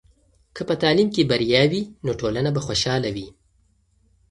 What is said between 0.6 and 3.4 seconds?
په تعلیم کې بریا وي، نو ټولنه به خوشحاله وي.